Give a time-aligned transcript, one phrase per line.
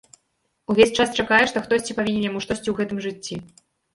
[0.73, 3.35] Увесь час чакае, што хтосьці павінен яму штосьці ў гэтым жыцці.